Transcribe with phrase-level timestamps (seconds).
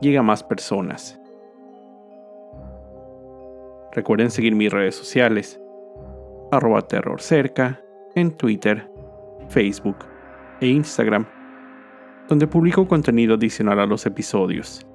[0.00, 1.20] llegue a más personas.
[3.92, 5.60] Recuerden seguir mis redes sociales,
[6.52, 7.80] arroba terrorcerca,
[8.14, 8.90] en Twitter,
[9.48, 9.96] Facebook
[10.60, 11.26] e Instagram,
[12.28, 14.86] donde publico contenido adicional a los episodios.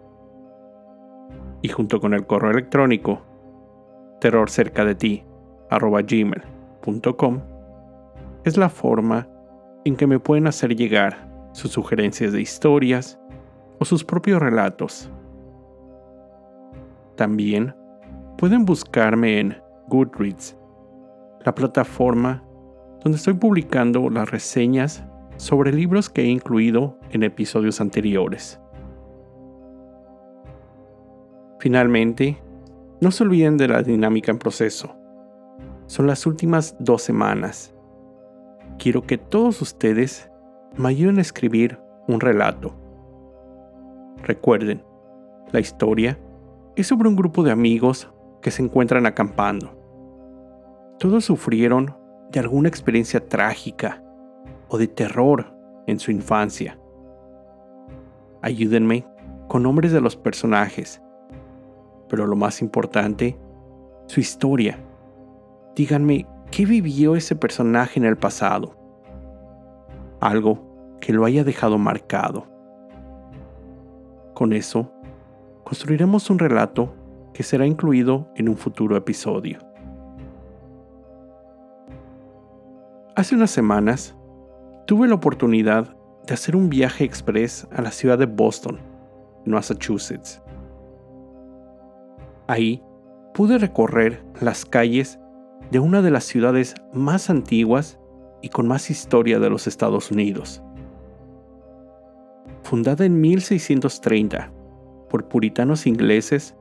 [1.62, 3.22] Y junto con el correo electrónico,
[4.22, 5.23] terrorcercadeti,
[8.44, 9.28] es la forma
[9.84, 13.19] en que me pueden hacer llegar sus sugerencias de historias
[13.80, 15.09] o sus propios relatos.
[17.16, 17.76] También
[18.38, 20.58] pueden buscarme en Goodreads,
[21.45, 22.44] la plataforma
[23.03, 25.03] donde estoy publicando las reseñas
[25.38, 28.59] sobre libros que he incluido en episodios anteriores.
[31.59, 32.42] Finalmente,
[33.02, 34.96] no se olviden de la dinámica en proceso.
[35.88, 37.76] Son las últimas dos semanas.
[38.80, 40.30] Quiero que todos ustedes
[40.78, 42.76] me ayuden a escribir un relato.
[44.26, 44.84] Recuerden,
[45.52, 46.20] la historia
[46.76, 49.78] es sobre un grupo de amigos que se encuentran acampando.
[50.98, 51.95] Todos sufrieron
[52.31, 54.03] de alguna experiencia trágica
[54.68, 56.80] o de terror en su infancia.
[58.42, 59.06] Ayúdenme
[59.48, 61.03] con nombres de los personajes,
[62.09, 63.38] pero lo más importante,
[64.08, 64.80] su historia.
[65.76, 68.75] Díganme qué vivió ese personaje en el pasado.
[70.19, 72.54] Algo que lo haya dejado marcado.
[74.35, 74.91] Con eso,
[75.63, 76.94] construiremos un relato
[77.34, 79.59] que será incluido en un futuro episodio.
[83.16, 84.13] Hace unas semanas,
[84.88, 85.96] tuve la oportunidad
[86.28, 88.78] de hacer un viaje express a la ciudad de Boston,
[89.46, 90.41] Massachusetts.
[92.47, 92.84] Ahí
[93.34, 95.17] pude recorrer las calles
[95.72, 98.02] de una de las ciudades más antiguas
[98.41, 100.62] y con más historia de los Estados Unidos.
[102.66, 104.52] Fundada en 1630
[105.08, 106.56] por puritanos ingleses,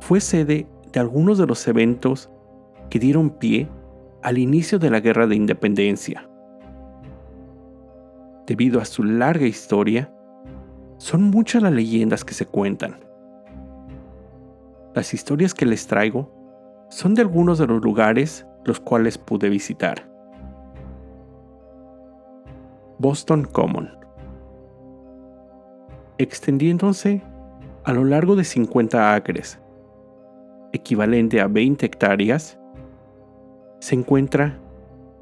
[0.00, 2.30] fue sede de algunos de los eventos
[2.88, 3.68] que dieron pie
[4.22, 6.26] al inicio de la Guerra de Independencia.
[8.46, 10.10] Debido a su larga historia,
[10.96, 12.96] son muchas las leyendas que se cuentan.
[14.94, 16.32] Las historias que les traigo
[16.88, 20.10] son de algunos de los lugares los cuales pude visitar.
[22.98, 23.99] Boston Common.
[26.20, 27.22] Extendiéndose
[27.82, 29.58] a lo largo de 50 acres,
[30.70, 32.60] equivalente a 20 hectáreas,
[33.78, 34.60] se encuentra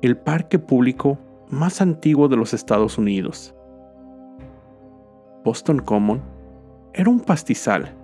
[0.02, 1.16] el parque público
[1.50, 3.54] más antiguo de los Estados Unidos.
[5.44, 6.20] Boston Common
[6.94, 7.94] era un pastizal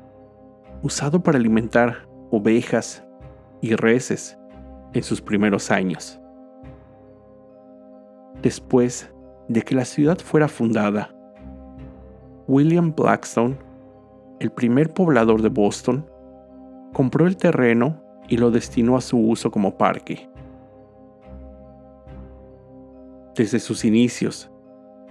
[0.84, 3.04] usado para alimentar ovejas
[3.60, 4.38] y reses
[4.92, 6.20] en sus primeros años.
[8.40, 9.12] Después
[9.48, 11.13] de que la ciudad fuera fundada,
[12.46, 13.56] William Blackstone,
[14.40, 16.06] el primer poblador de Boston,
[16.92, 20.28] compró el terreno y lo destinó a su uso como parque.
[23.34, 24.50] Desde sus inicios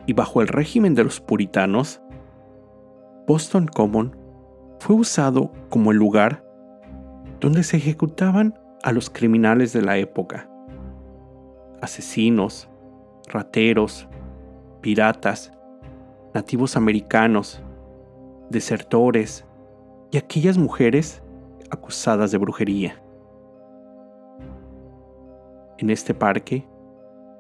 [0.06, 2.02] y bajo el régimen de los puritanos,
[3.26, 4.16] Boston Common
[4.80, 6.46] fue usado como el lugar
[7.40, 10.50] donde se ejecutaban a los criminales de la época,
[11.82, 12.70] asesinos,
[13.28, 14.08] rateros,
[14.82, 15.52] piratas,
[16.34, 17.62] nativos americanos,
[18.50, 19.46] desertores
[20.12, 21.22] y aquellas mujeres
[21.70, 23.02] acusadas de brujería.
[25.78, 26.68] En este parque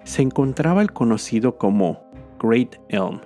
[0.04, 2.04] se encontraba el conocido como
[2.40, 3.22] Great Elm,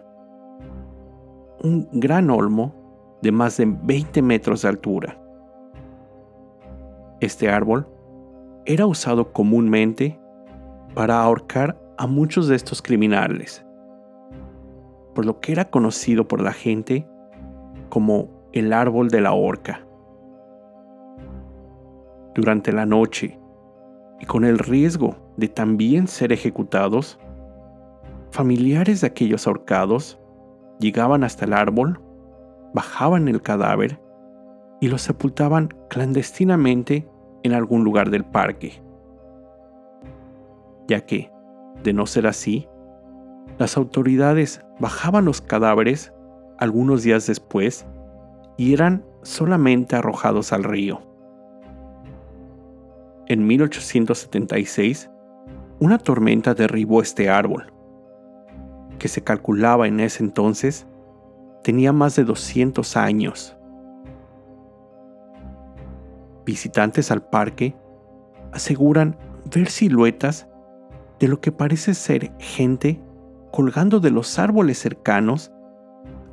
[1.64, 2.74] un gran olmo
[3.22, 5.20] de más de 20 metros de altura.
[7.20, 7.88] Este árbol
[8.66, 10.20] era usado comúnmente
[10.94, 13.66] para ahorcar a muchos de estos criminales,
[15.18, 17.08] por lo que era conocido por la gente
[17.90, 19.84] como el árbol de la horca
[22.36, 23.40] durante la noche
[24.20, 27.20] y con el riesgo de también ser ejecutados,
[28.30, 30.20] familiares de aquellos ahorcados
[30.80, 32.00] llegaban hasta el árbol,
[32.76, 34.00] bajaban el cadáver
[34.80, 37.10] y lo sepultaban clandestinamente
[37.42, 38.84] en algún lugar del parque.
[40.88, 41.32] Ya que,
[41.82, 42.70] de no ser así,
[43.58, 46.14] las autoridades bajaban los cadáveres
[46.60, 47.86] algunos días después
[48.58, 51.02] y eran solamente arrojados al río.
[53.28, 55.10] En 1876,
[55.80, 57.74] una tormenta derribó este árbol,
[59.00, 60.88] que se calculaba en ese entonces
[61.64, 63.58] tenía más de 200 años.
[66.46, 67.76] Visitantes al parque
[68.54, 69.18] aseguran
[69.54, 70.48] ver siluetas
[71.20, 73.02] de lo que parece ser gente
[73.52, 75.52] colgando de los árboles cercanos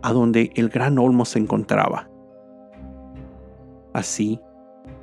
[0.02, 2.10] a donde el gran olmo se encontraba.
[3.92, 4.40] Así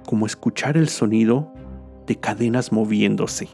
[0.05, 1.51] como escuchar el sonido
[2.05, 3.49] de cadenas moviéndose.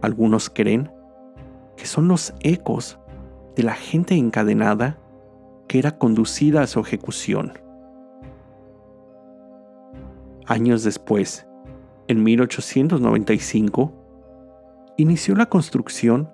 [0.00, 0.90] Algunos creen
[1.76, 2.98] que son los ecos
[3.56, 4.98] de la gente encadenada
[5.66, 7.58] que era conducida a su ejecución.
[10.46, 11.46] Años después,
[12.06, 13.92] en 1895,
[14.96, 16.30] inició la construcción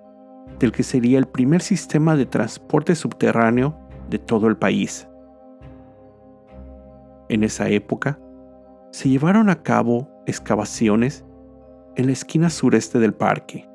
[0.59, 3.77] del que sería el primer sistema de transporte subterráneo
[4.09, 5.07] de todo el país.
[7.29, 8.19] En esa época,
[8.91, 11.25] se llevaron a cabo excavaciones
[11.95, 13.67] en la esquina sureste del parque,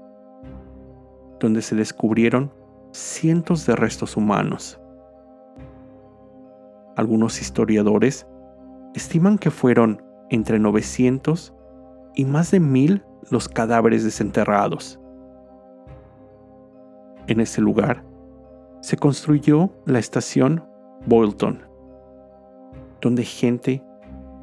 [1.40, 2.52] donde se descubrieron
[2.92, 4.80] cientos de restos humanos.
[6.96, 8.26] Algunos historiadores
[8.94, 11.54] estiman que fueron entre 900
[12.14, 14.99] y más de mil los cadáveres desenterrados.
[17.30, 18.02] En ese lugar
[18.80, 20.64] se construyó la estación
[21.06, 21.62] Bolton,
[23.00, 23.84] donde gente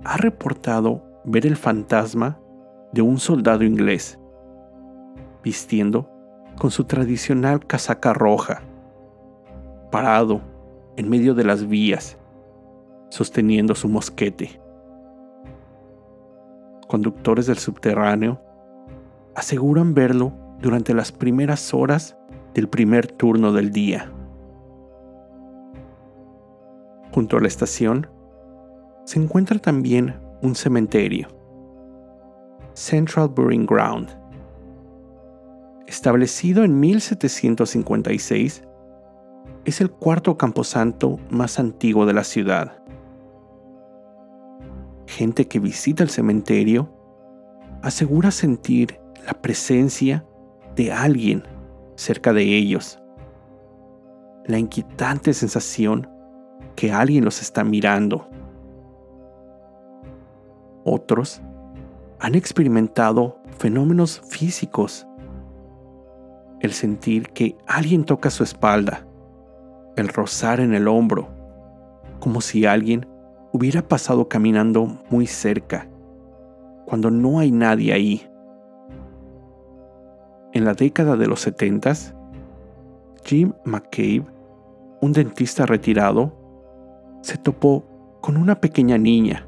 [0.06, 2.39] ha reportado ver el fantasma
[2.94, 4.18] de un soldado inglés,
[5.44, 6.10] vistiendo
[6.57, 8.62] con su tradicional casaca roja,
[9.92, 10.40] parado
[10.95, 12.18] en medio de las vías,
[13.10, 14.62] sosteniendo su mosquete.
[16.88, 18.42] Conductores del subterráneo
[19.36, 20.31] aseguran verlo
[20.62, 22.18] durante las primeras horas
[22.57, 24.12] del primer turno del día.
[27.12, 28.07] Junto a la estación
[29.06, 31.27] se encuentra también un cementerio,
[32.74, 34.09] Central Burying Ground.
[35.86, 38.63] Establecido en 1756,
[39.65, 42.83] es el cuarto camposanto más antiguo de la ciudad.
[45.06, 46.92] Gente que visita el cementerio
[47.83, 50.25] asegura sentir la presencia
[50.75, 51.44] de alguien
[51.98, 53.00] cerca de ellos.
[54.46, 56.08] La inquietante sensación
[56.76, 58.30] que alguien los está mirando.
[60.86, 61.42] Otros
[62.20, 65.06] han experimentado fenómenos físicos.
[66.62, 69.06] El sentir que alguien toca su espalda,
[69.96, 71.28] el rozar en el hombro,
[72.20, 73.08] como si alguien
[73.52, 75.88] hubiera pasado caminando muy cerca,
[76.86, 78.30] cuando no hay nadie ahí.
[80.57, 81.94] En la década de los 70,
[83.24, 84.25] Jim McCabe,
[85.01, 86.33] un dentista retirado,
[87.21, 87.86] se topó
[88.21, 89.48] con una pequeña niña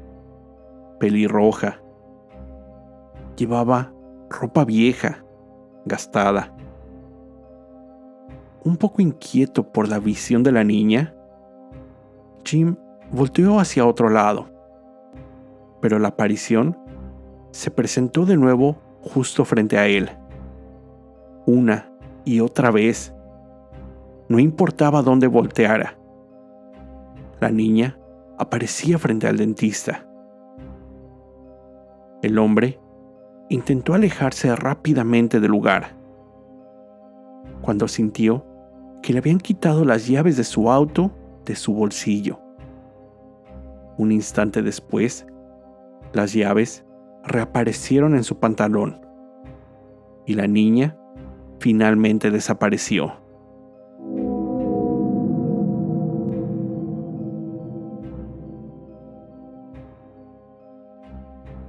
[1.00, 1.82] pelirroja.
[3.36, 3.92] Llevaba
[4.28, 5.24] ropa vieja,
[5.84, 6.54] gastada.
[8.62, 11.12] Un poco inquieto por la visión de la niña,
[12.44, 12.76] Jim
[13.10, 14.48] volteó hacia otro lado,
[15.80, 16.78] pero la aparición
[17.50, 20.19] se presentó de nuevo justo frente a él.
[21.46, 21.90] Una
[22.24, 23.14] y otra vez.
[24.28, 25.98] No importaba dónde volteara.
[27.40, 27.98] La niña
[28.38, 30.06] aparecía frente al dentista.
[32.22, 32.78] El hombre
[33.48, 35.96] intentó alejarse rápidamente del lugar.
[37.62, 38.46] Cuando sintió
[39.02, 41.10] que le habían quitado las llaves de su auto
[41.46, 42.38] de su bolsillo.
[43.96, 45.26] Un instante después,
[46.12, 46.84] las llaves
[47.24, 49.00] reaparecieron en su pantalón
[50.26, 50.96] y la niña
[51.60, 53.12] finalmente desapareció.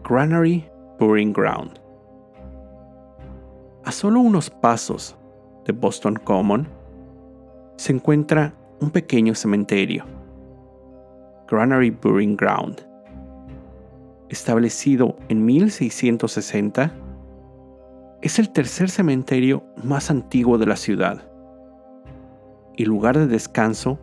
[0.03, 0.67] Granary
[0.99, 1.79] Burying Ground.
[3.85, 5.15] A solo unos pasos
[5.65, 6.67] de Boston Common
[7.77, 10.05] se encuentra un pequeño cementerio,
[11.47, 12.81] Granary Burying Ground.
[14.29, 16.93] Establecido en 1660,
[18.21, 21.27] es el tercer cementerio más antiguo de la ciudad
[22.77, 23.99] y lugar de descanso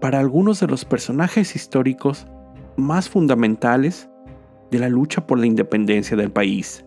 [0.00, 2.26] para algunos de los personajes históricos
[2.76, 4.10] más fundamentales
[4.70, 6.84] de la lucha por la independencia del país.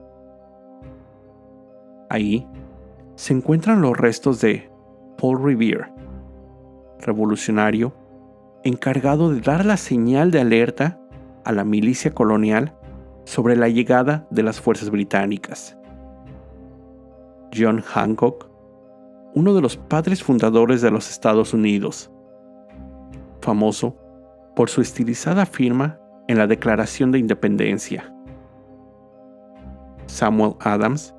[2.09, 2.47] Ahí
[3.15, 4.69] se encuentran los restos de
[5.17, 5.91] Paul Revere,
[6.99, 7.93] revolucionario
[8.63, 10.99] encargado de dar la señal de alerta
[11.45, 12.75] a la milicia colonial
[13.25, 15.78] sobre la llegada de las fuerzas británicas.
[17.55, 18.49] John Hancock,
[19.35, 22.11] uno de los padres fundadores de los Estados Unidos,
[23.41, 23.95] famoso
[24.55, 28.13] por su estilizada firma en la Declaración de Independencia.
[30.05, 31.15] Samuel Adams,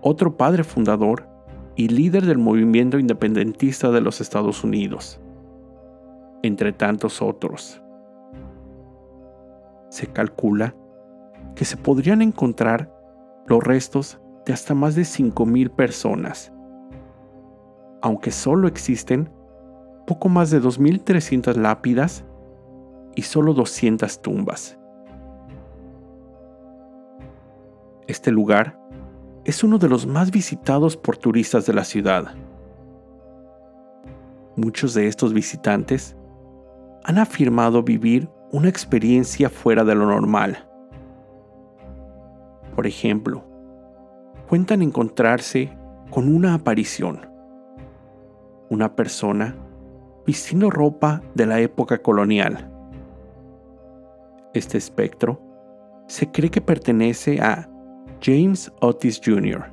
[0.00, 1.28] otro padre fundador
[1.74, 5.20] y líder del movimiento independentista de los Estados Unidos,
[6.42, 7.82] entre tantos otros.
[9.90, 10.74] Se calcula
[11.54, 12.92] que se podrían encontrar
[13.46, 16.52] los restos de hasta más de 5.000 personas,
[18.00, 19.28] aunque solo existen
[20.06, 22.24] poco más de 2.300 lápidas
[23.16, 24.78] y solo 200 tumbas.
[28.06, 28.78] Este lugar
[29.44, 32.34] es uno de los más visitados por turistas de la ciudad.
[34.54, 36.16] Muchos de estos visitantes
[37.02, 40.68] han afirmado vivir una experiencia fuera de lo normal.
[42.76, 43.44] Por ejemplo,
[44.48, 45.76] cuentan encontrarse
[46.10, 47.28] con una aparición.
[48.70, 49.56] Una persona
[50.24, 52.70] vistiendo ropa de la época colonial.
[54.54, 55.40] Este espectro
[56.06, 57.68] se cree que pertenece a
[58.22, 59.64] James Otis Jr.,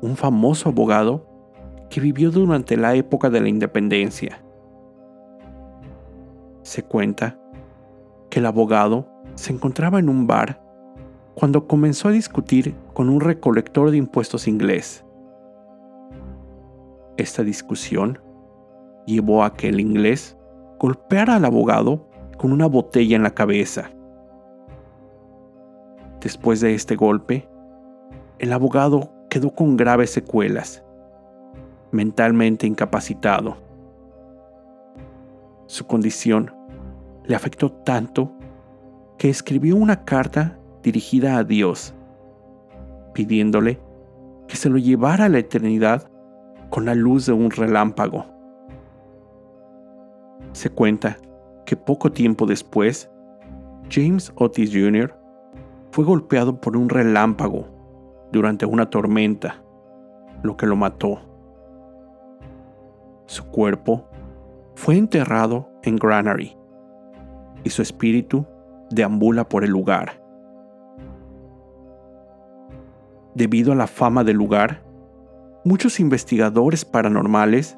[0.00, 1.26] un famoso abogado
[1.90, 4.42] que vivió durante la época de la independencia.
[6.62, 7.38] Se cuenta
[8.30, 10.63] que el abogado se encontraba en un bar
[11.34, 15.04] cuando comenzó a discutir con un recolector de impuestos inglés.
[17.16, 18.20] Esta discusión
[19.06, 20.36] llevó a que el inglés
[20.78, 23.90] golpeara al abogado con una botella en la cabeza.
[26.20, 27.48] Después de este golpe,
[28.38, 30.84] el abogado quedó con graves secuelas,
[31.92, 33.56] mentalmente incapacitado.
[35.66, 36.54] Su condición
[37.24, 38.32] le afectó tanto
[39.18, 41.94] que escribió una carta dirigida a Dios,
[43.14, 43.80] pidiéndole
[44.46, 46.08] que se lo llevara a la eternidad
[46.70, 48.26] con la luz de un relámpago.
[50.52, 51.16] Se cuenta
[51.64, 53.10] que poco tiempo después,
[53.90, 55.18] James Otis Jr.
[55.90, 57.66] fue golpeado por un relámpago
[58.30, 59.62] durante una tormenta,
[60.42, 61.20] lo que lo mató.
[63.26, 64.04] Su cuerpo
[64.74, 66.56] fue enterrado en Granary
[67.64, 68.46] y su espíritu
[68.90, 70.23] deambula por el lugar.
[73.34, 74.84] Debido a la fama del lugar,
[75.64, 77.76] muchos investigadores paranormales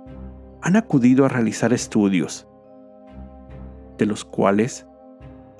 [0.62, 2.46] han acudido a realizar estudios
[3.98, 4.86] de los cuales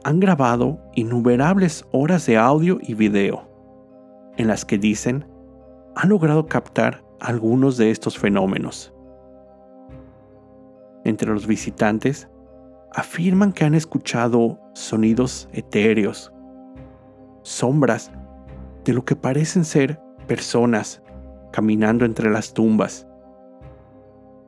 [0.04, 3.48] han grabado innumerables horas de audio y video,
[4.36, 5.26] en las que dicen
[5.94, 8.92] han logrado captar algunos de estos fenómenos.
[11.04, 12.28] Entre los visitantes,
[12.92, 16.32] afirman que han escuchado sonidos etéreos,
[17.42, 18.12] sombras
[18.86, 21.02] de lo que parecen ser personas
[21.52, 23.06] caminando entre las tumbas,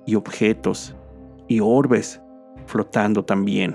[0.06, 0.96] y objetos
[1.48, 2.22] y orbes
[2.66, 3.74] flotando también.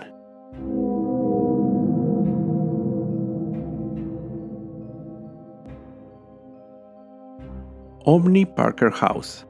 [8.06, 9.46] Omni Parker House.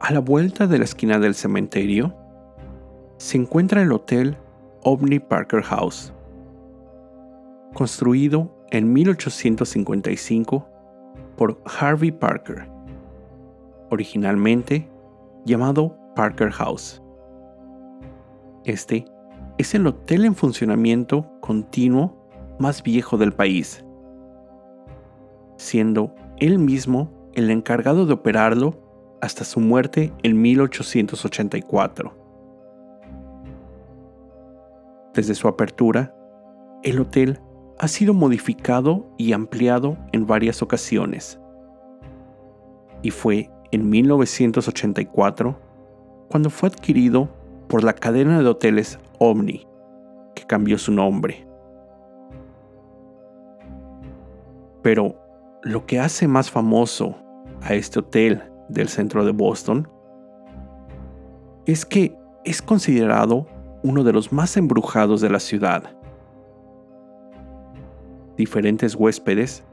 [0.00, 2.14] A la vuelta de la esquina del cementerio
[3.18, 4.36] se encuentra el hotel
[4.84, 6.12] Omni Parker House,
[7.74, 10.68] construido en 1855
[11.36, 12.68] por Harvey Parker,
[13.90, 14.88] originalmente
[15.44, 17.02] llamado Parker House.
[18.64, 19.04] Este
[19.58, 23.84] es el hotel en funcionamiento continuo más viejo del país,
[25.56, 28.82] siendo él mismo el encargado de operarlo
[29.20, 32.14] hasta su muerte en 1884.
[35.14, 36.14] Desde su apertura,
[36.82, 37.40] el hotel
[37.78, 41.38] ha sido modificado y ampliado en varias ocasiones.
[43.02, 45.58] Y fue en 1984
[46.28, 47.28] cuando fue adquirido
[47.68, 49.66] por la cadena de hoteles Omni,
[50.34, 51.46] que cambió su nombre.
[54.82, 55.16] Pero
[55.62, 57.16] lo que hace más famoso
[57.62, 59.88] a este hotel del centro de Boston
[61.66, 63.46] es que es considerado
[63.82, 65.96] uno de los más embrujados de la ciudad.
[68.36, 69.64] Diferentes huéspedes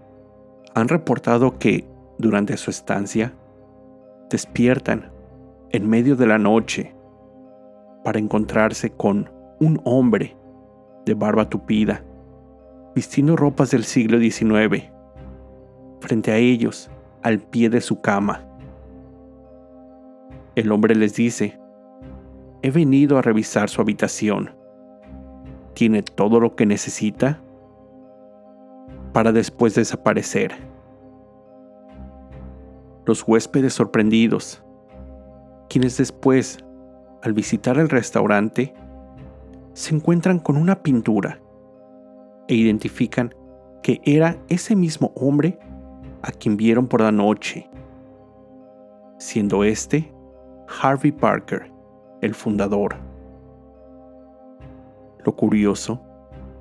[0.74, 1.86] han reportado que
[2.17, 3.34] durante su estancia
[4.29, 5.12] despiertan
[5.72, 6.96] en medio de la noche
[8.03, 9.29] para encontrarse con
[9.60, 10.38] un hombre
[11.05, 12.03] de barba tupida,
[12.96, 14.91] vistiendo ropas del siglo XIX,
[16.00, 16.89] frente a ellos,
[17.22, 18.46] al pie de su cama.
[20.55, 21.60] El hombre les dice,
[22.62, 24.51] he venido a revisar su habitación.
[25.74, 27.41] ¿Tiene todo lo que necesita?
[29.13, 30.53] Para después desaparecer.
[33.05, 34.63] Los huéspedes sorprendidos,
[35.70, 36.58] quienes después
[37.22, 38.74] al visitar el restaurante,
[39.74, 41.39] se encuentran con una pintura
[42.48, 43.34] e identifican
[43.82, 45.58] que era ese mismo hombre
[46.22, 47.70] a quien vieron por la noche,
[49.17, 50.13] siendo este
[50.82, 51.72] Harvey Parker,
[52.22, 52.96] el fundador.
[55.25, 56.01] Lo curioso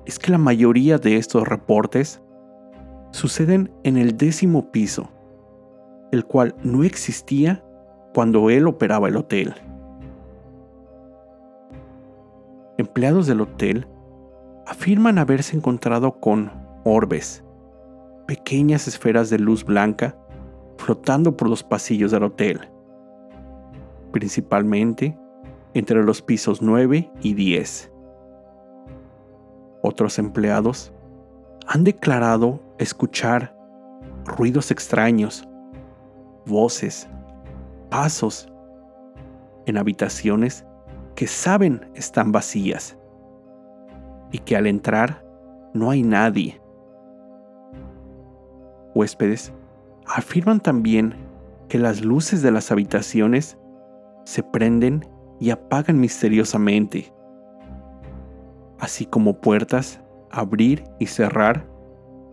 [0.05, 2.22] es que la mayoría de estos reportes
[3.13, 5.09] suceden en el décimo piso,
[6.11, 7.63] el cual no existía
[8.13, 9.53] cuando él operaba el hotel.
[12.79, 13.87] Empleados del hotel
[14.65, 16.51] afirman haberse encontrado con
[16.83, 17.43] orbes,
[18.25, 20.17] pequeñas esferas de luz blanca
[20.77, 22.61] flotando por los pasillos del hotel,
[24.11, 25.15] principalmente
[25.75, 27.91] entre los pisos 9 y 10.
[29.83, 30.91] Otros empleados
[31.67, 33.55] han declarado escuchar
[34.25, 35.47] ruidos extraños,
[36.45, 37.07] voces,
[37.89, 38.51] pasos
[39.65, 40.65] en habitaciones
[41.15, 42.97] que saben están vacías
[44.31, 45.23] y que al entrar
[45.73, 46.59] no hay nadie.
[48.95, 49.53] Huéspedes
[50.05, 51.15] afirman también
[51.67, 53.57] que las luces de las habitaciones
[54.25, 55.05] se prenden
[55.39, 57.13] y apagan misteriosamente,
[58.79, 59.99] así como puertas
[60.29, 61.67] abrir y cerrar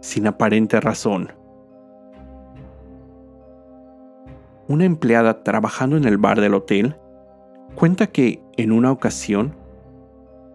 [0.00, 1.32] sin aparente razón.
[4.68, 6.96] Una empleada trabajando en el bar del hotel
[7.74, 9.54] cuenta que en una ocasión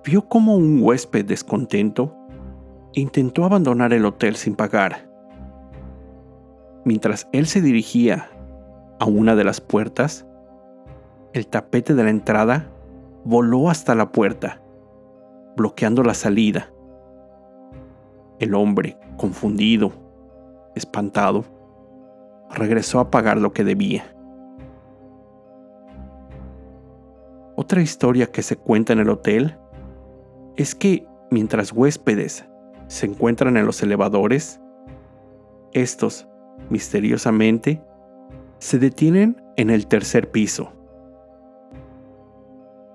[0.04, 2.16] vio como un huésped descontento
[2.94, 5.10] intentó abandonar el hotel sin pagar.
[6.86, 8.30] Mientras él se dirigía
[9.00, 10.26] a una de las puertas,
[11.34, 12.72] el tapete de la entrada
[13.26, 14.62] voló hasta la puerta,
[15.58, 16.72] bloqueando la salida.
[18.40, 19.94] El hombre, confundido,
[20.76, 21.46] espantado,
[22.50, 24.16] regresó a pagar lo que debía.
[27.56, 29.58] Otra historia que se cuenta en el hotel
[30.58, 32.46] es que mientras huéspedes
[32.88, 34.60] se encuentran en los elevadores,
[35.72, 36.28] estos,
[36.70, 37.82] misteriosamente,
[38.60, 40.72] se detienen en el tercer piso.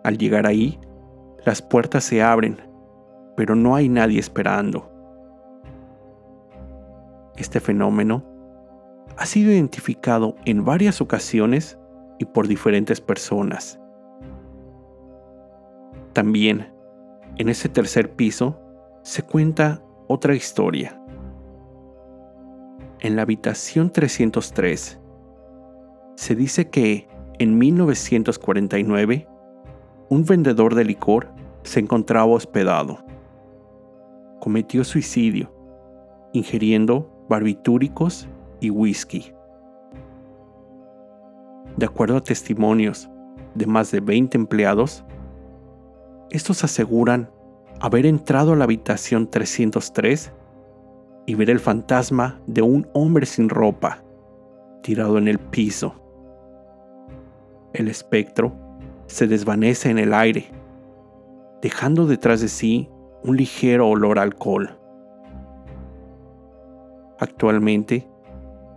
[0.04, 0.78] Al llegar ahí,
[1.44, 2.58] las puertas se abren,
[3.36, 4.89] pero no hay nadie esperando.
[7.40, 8.22] Este fenómeno
[9.16, 11.78] ha sido identificado en varias ocasiones
[12.18, 13.80] y por diferentes personas.
[16.12, 16.70] También,
[17.38, 18.60] en ese tercer piso,
[19.02, 21.02] se cuenta otra historia.
[22.98, 25.00] En la habitación 303,
[26.16, 29.26] se dice que en 1949,
[30.10, 33.02] un vendedor de licor se encontraba hospedado.
[34.40, 35.50] Cometió suicidio,
[36.34, 38.28] ingiriendo barbitúricos
[38.60, 39.32] y whisky.
[41.76, 43.08] De acuerdo a testimonios
[43.54, 45.04] de más de 20 empleados,
[46.30, 47.30] estos aseguran
[47.80, 50.32] haber entrado a la habitación 303
[51.26, 54.02] y ver el fantasma de un hombre sin ropa
[54.82, 55.94] tirado en el piso.
[57.72, 58.52] El espectro
[59.06, 60.50] se desvanece en el aire,
[61.62, 62.90] dejando detrás de sí
[63.22, 64.79] un ligero olor a alcohol.
[67.20, 68.08] Actualmente,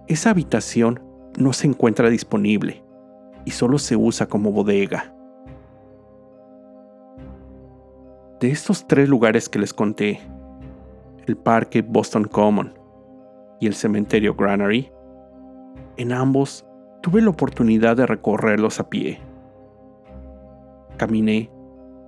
[0.08, 1.00] esa habitación
[1.40, 2.84] no se encuentra disponible
[3.46, 5.16] y solo se usa como bodega.
[8.42, 10.20] De estos tres lugares que les conté,
[11.26, 12.74] el parque Boston Common
[13.62, 14.92] y el cementerio Granary,
[15.96, 16.66] en ambos
[17.02, 19.22] tuve la oportunidad de recorrerlos a pie.
[20.98, 21.50] Caminé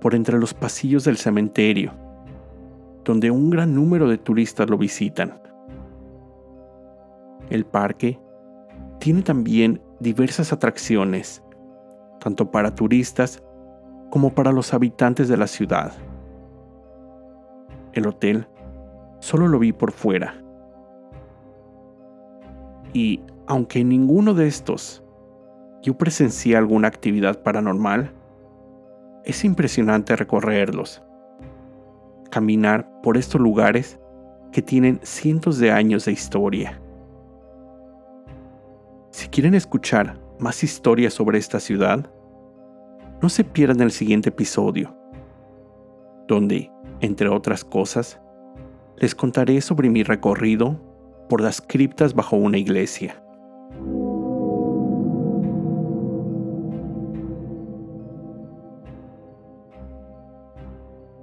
[0.02, 1.92] por entre los pasillos del cementerio,
[3.04, 5.40] donde un gran número de turistas lo visitan.
[7.50, 8.18] El parque
[8.98, 11.42] tiene también diversas atracciones,
[12.20, 13.42] tanto para turistas
[14.10, 15.92] como para los habitantes de la ciudad.
[17.92, 18.46] El hotel
[19.20, 20.34] solo lo vi por fuera.
[22.92, 25.04] Y aunque en ninguno de estos
[25.82, 28.12] yo presencié alguna actividad paranormal,
[29.24, 31.02] es impresionante recorrerlos.
[32.30, 34.00] Caminar por estos lugares
[34.52, 36.80] que tienen cientos de años de historia.
[39.36, 42.10] Quieren escuchar más historias sobre esta ciudad,
[43.20, 44.96] no se pierdan el siguiente episodio,
[46.26, 46.70] donde
[47.02, 48.18] entre otras cosas,
[48.96, 50.80] les contaré sobre mi recorrido
[51.28, 53.22] por las criptas bajo una iglesia.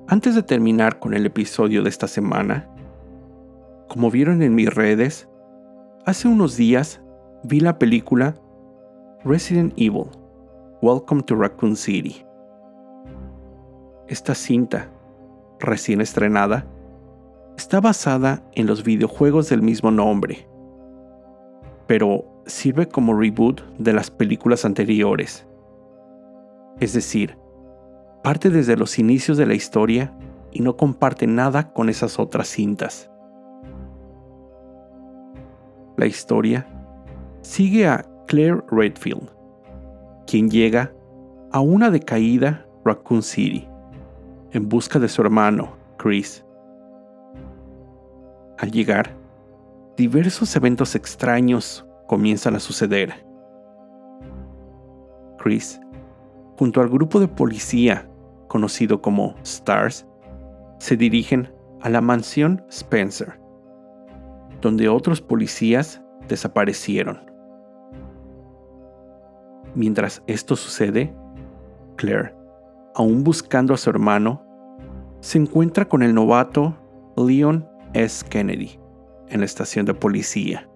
[0.08, 2.70] Antes de terminar con el episodio de esta semana,
[3.88, 5.28] como vieron en mis redes,
[6.06, 7.03] hace unos días
[7.44, 8.36] vi la película
[9.26, 10.06] Resident Evil,
[10.82, 12.26] Welcome to Raccoon City,
[14.08, 14.90] Esta cinta,
[15.60, 16.66] recién estrenada,
[17.58, 20.48] está basada en los videojuegos del mismo nombre,
[21.86, 25.46] pero sirve como reboot de las películas anteriores.
[26.80, 27.38] Es decir,
[28.24, 30.16] parte desde los inicios de la historia
[30.52, 33.10] y no comparte nada con esas otras cintas.
[35.98, 36.73] La historia
[37.44, 39.30] sigue a Claire Redfield,
[40.26, 40.92] quien llega
[41.52, 43.68] a una decaída Raccoon City
[44.52, 46.44] en busca de su hermano, Chris.
[48.60, 49.16] Al llegar,
[49.98, 53.26] diversos eventos extraños comienzan a suceder.
[55.38, 55.80] Chris,
[56.58, 58.10] junto al grupo de policía
[58.48, 60.06] conocido como STARS,
[60.78, 61.52] se dirigen
[61.82, 63.40] a la mansión Spencer,
[64.62, 67.33] donde otros policías desaparecieron.
[69.76, 71.16] Mientras esto sucede,
[71.96, 72.36] Claire,
[72.96, 74.44] aún buscando a su hermano,
[75.20, 76.76] se encuentra con el novato
[77.16, 78.26] Leon S.
[78.28, 78.80] Kennedy
[79.30, 80.70] en la estación de policía.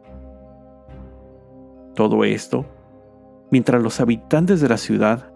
[1.93, 2.65] Todo esto
[3.49, 5.31] mientras los habitantes de la ciudad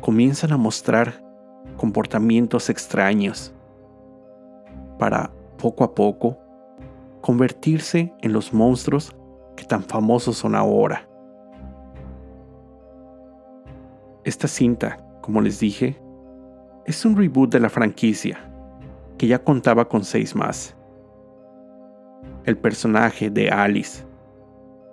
[0.00, 1.24] comienzan a mostrar
[1.76, 3.52] comportamientos extraños
[4.98, 6.38] para poco a poco
[7.20, 9.14] convertirse en los monstruos
[9.56, 11.07] que tan famosos son ahora.
[14.28, 15.98] Esta cinta, como les dije,
[16.84, 18.38] es un reboot de la franquicia,
[19.16, 20.76] que ya contaba con seis más.
[22.44, 24.04] El personaje de Alice,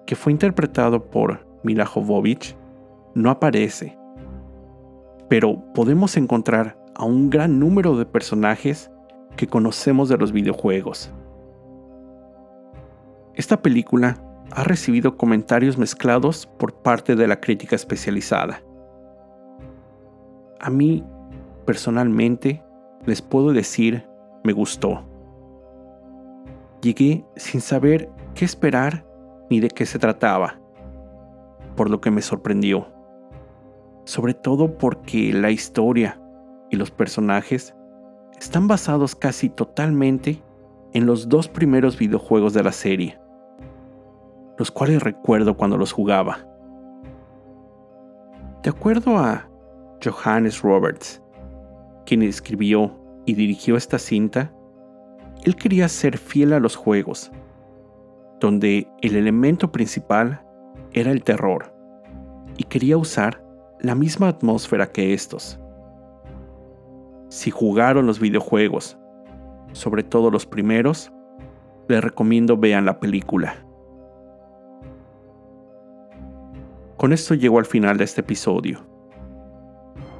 [0.05, 2.55] que fue interpretado por Mila Jovovich,
[3.13, 3.97] no aparece,
[5.27, 8.89] pero podemos encontrar a un gran número de personajes
[9.35, 11.11] que conocemos de los videojuegos.
[13.33, 14.17] Esta película
[14.51, 18.61] ha recibido comentarios mezclados por parte de la crítica especializada.
[20.65, 21.03] A mí,
[21.67, 22.63] personalmente,
[23.05, 24.09] les puedo decir,
[24.43, 25.03] me gustó.
[26.81, 29.05] Llegué sin saber qué esperar
[29.47, 30.59] ni de qué se trataba,
[31.75, 32.87] por lo que me sorprendió.
[34.05, 36.19] Sobre todo porque la historia
[36.71, 37.75] y los personajes
[38.39, 40.41] están basados casi totalmente
[40.93, 43.19] en los dos primeros videojuegos de la serie,
[44.57, 46.39] los cuales recuerdo cuando los jugaba.
[48.63, 49.47] De acuerdo a
[50.03, 51.21] Johannes Roberts,
[52.05, 52.91] quien escribió
[53.25, 54.53] y dirigió esta cinta,
[55.43, 57.31] él quería ser fiel a los juegos,
[58.39, 60.41] donde el elemento principal
[60.93, 61.73] era el terror,
[62.57, 63.43] y quería usar
[63.79, 65.59] la misma atmósfera que estos.
[67.29, 68.97] Si jugaron los videojuegos,
[69.73, 71.11] sobre todo los primeros,
[71.87, 73.55] les recomiendo vean la película.
[76.97, 78.94] Con esto llego al final de este episodio.